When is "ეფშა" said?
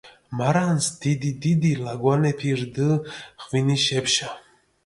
3.99-4.29